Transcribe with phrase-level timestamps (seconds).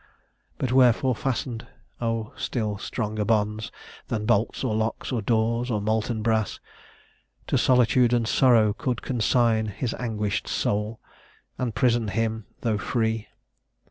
[0.57, 1.67] "But wherefore fasten'd?
[2.01, 2.33] Oh!
[2.35, 3.71] still stronger bonds
[4.07, 6.59] Than bolts, or locks, or doors of molten brass,
[7.45, 10.99] To solitude and sorrow could consign His anguish'd soul,
[11.59, 13.27] and prison him, though free!